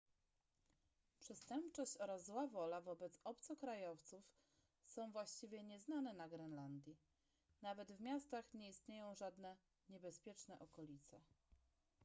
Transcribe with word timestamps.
przestępczość 1.19 1.97
oraz 1.97 2.25
zła 2.25 2.47
wola 2.47 2.81
wobec 2.81 3.19
obcokrajowców 3.23 4.23
są 4.85 5.11
właściwie 5.11 5.63
nieznane 5.63 6.13
na 6.13 6.27
grenlandii 6.27 6.95
nawet 7.61 7.91
w 7.91 8.01
miastach 8.01 8.53
nie 8.53 8.69
istnieją 8.69 9.15
żadne 9.15 9.57
niebezpieczne 9.89 10.59
okolice 10.59 11.21